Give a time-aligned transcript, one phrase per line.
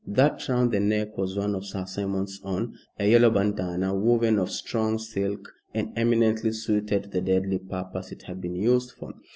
[0.07, 4.49] That round the neck was one of Sir Simon's own, a yellow bandana woven of
[4.49, 9.13] strong silk, and eminently suited to the deadly purpose it had been used for.